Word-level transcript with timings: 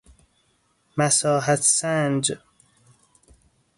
مساحت 0.97 1.59
سنج 1.61 2.33